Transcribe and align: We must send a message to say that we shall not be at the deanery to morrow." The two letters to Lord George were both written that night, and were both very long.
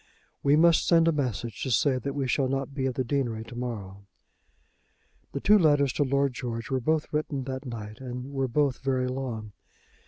We 0.41 0.55
must 0.55 0.87
send 0.87 1.07
a 1.07 1.11
message 1.11 1.61
to 1.61 1.69
say 1.69 1.99
that 1.99 2.15
we 2.15 2.27
shall 2.27 2.47
not 2.47 2.73
be 2.73 2.87
at 2.87 2.95
the 2.95 3.03
deanery 3.03 3.43
to 3.43 3.55
morrow." 3.55 4.07
The 5.33 5.39
two 5.39 5.59
letters 5.59 5.93
to 5.93 6.03
Lord 6.03 6.33
George 6.33 6.71
were 6.71 6.81
both 6.81 7.13
written 7.13 7.43
that 7.43 7.67
night, 7.67 7.99
and 8.01 8.31
were 8.33 8.47
both 8.47 8.79
very 8.79 9.07
long. 9.07 9.51